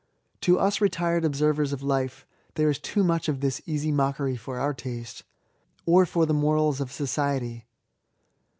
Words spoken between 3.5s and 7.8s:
easy mockery for our taste, or for the morals of society.